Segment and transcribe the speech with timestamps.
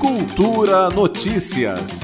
[0.00, 2.00] Cultura Notícias.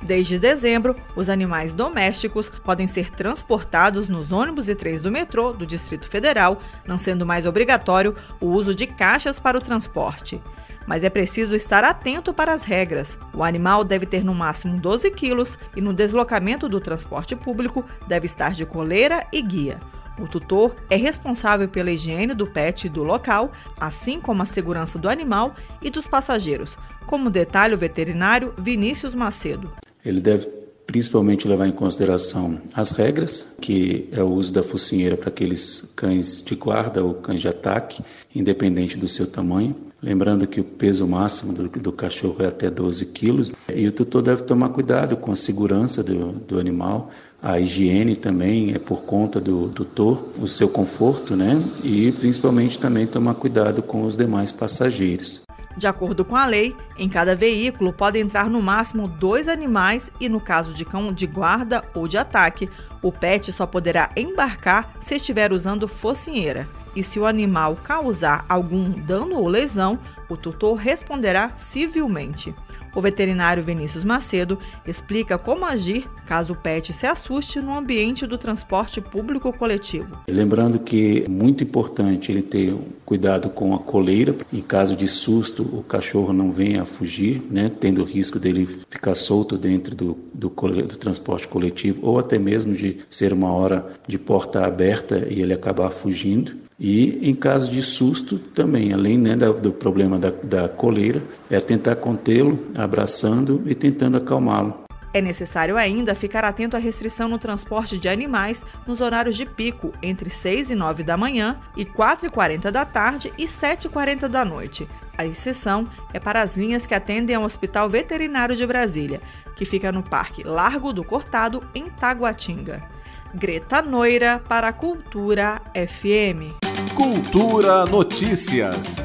[0.00, 5.66] Desde dezembro, os animais domésticos podem ser transportados nos ônibus e trens do metrô do
[5.66, 10.40] Distrito Federal, não sendo mais obrigatório o uso de caixas para o transporte.
[10.86, 13.18] Mas é preciso estar atento para as regras.
[13.34, 18.26] O animal deve ter no máximo 12 quilos e no deslocamento do transporte público deve
[18.26, 19.80] estar de coleira e guia.
[20.18, 25.08] O tutor é responsável pela higiene do pet do local, assim como a segurança do
[25.08, 29.72] animal e dos passageiros, como detalhe o veterinário Vinícius Macedo.
[30.04, 30.48] Ele deve
[30.88, 36.42] principalmente levar em consideração as regras, que é o uso da focinheira para aqueles cães
[36.42, 38.02] de guarda ou cães de ataque,
[38.34, 39.76] independente do seu tamanho.
[40.02, 43.52] Lembrando que o peso máximo do, do cachorro é até 12 quilos.
[43.72, 47.10] E o tutor deve tomar cuidado com a segurança do, do animal.
[47.42, 51.62] A higiene também é por conta do tutor, o seu conforto, né?
[51.84, 55.47] E principalmente também tomar cuidado com os demais passageiros.
[55.78, 60.28] De acordo com a lei, em cada veículo pode entrar no máximo dois animais e,
[60.28, 62.68] no caso de cão de guarda ou de ataque,
[63.00, 66.68] o pet só poderá embarcar se estiver usando focinheira.
[66.96, 72.52] E se o animal causar algum dano ou lesão, o tutor responderá civilmente.
[72.94, 78.36] O veterinário Vinícius Macedo explica como agir caso o pet se assuste no ambiente do
[78.36, 80.18] transporte público coletivo.
[80.28, 85.62] Lembrando que é muito importante ele ter cuidado com a coleira, em caso de susto
[85.62, 90.18] o cachorro não venha a fugir, né, tendo o risco dele ficar solto dentro do,
[90.34, 95.40] do, do transporte coletivo ou até mesmo de ser uma hora de porta aberta e
[95.40, 96.67] ele acabar fugindo.
[96.78, 101.20] E em caso de susto também, além né, do problema da, da coleira,
[101.50, 104.84] é tentar contê-lo, abraçando e tentando acalmá-lo.
[105.12, 109.92] É necessário ainda ficar atento à restrição no transporte de animais nos horários de pico,
[110.02, 113.88] entre 6 e 9 da manhã e 4 e 40 da tarde e 7 e
[113.88, 114.86] 40 da noite.
[115.16, 119.20] A exceção é para as linhas que atendem ao Hospital Veterinário de Brasília,
[119.56, 122.97] que fica no Parque Largo do Cortado, em Taguatinga.
[123.34, 126.54] Greta Noira para a Cultura FM.
[126.94, 128.96] Cultura Notícias.